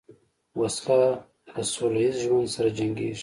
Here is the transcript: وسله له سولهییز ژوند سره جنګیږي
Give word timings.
وسله 0.59 1.01
له 1.53 1.61
سولهییز 1.73 2.15
ژوند 2.23 2.47
سره 2.55 2.69
جنګیږي 2.77 3.19